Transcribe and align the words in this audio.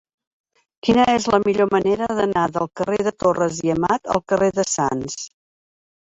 Quina 0.85 1.03
és 1.17 1.25
la 1.33 1.39
millor 1.41 1.67
manera 1.73 2.07
d'anar 2.19 2.45
del 2.55 2.69
carrer 2.81 2.97
de 3.07 3.13
Torres 3.25 3.59
i 3.67 3.73
Amat 3.73 4.09
al 4.15 4.23
carrer 4.33 4.49
de 4.61 4.65
Sants? 4.71 5.19